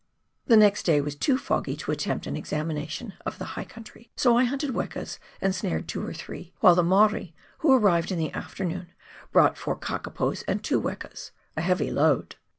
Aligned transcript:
The 0.47 0.57
next 0.57 0.81
day 0.87 0.99
was 0.99 1.15
too 1.15 1.37
foggy 1.37 1.75
to 1.75 1.91
attempt 1.91 2.25
an 2.25 2.35
examination 2.35 3.13
of 3.23 3.37
the 3.37 3.45
high 3.53 3.65
country, 3.65 4.11
so 4.15 4.35
I 4.35 4.45
hunted 4.45 4.71
wekas 4.73 5.19
and 5.39 5.53
snared 5.53 5.87
two 5.87 6.03
or 6.03 6.11
three, 6.11 6.55
while 6.59 6.73
the 6.73 6.81
Maori, 6.81 7.35
who 7.59 7.71
arrived 7.71 8.11
in 8.11 8.17
the 8.17 8.33
afternoon, 8.33 8.91
brought 9.31 9.59
four 9.59 9.75
kakapos 9.77 10.43
and 10.47 10.63
two 10.63 10.81
wekas— 10.81 11.29
a 11.55 11.61
heavy 11.61 11.91
load. 11.91 12.37